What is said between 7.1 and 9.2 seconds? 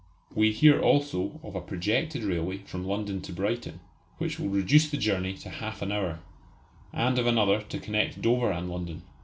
of another to connect Dover and London.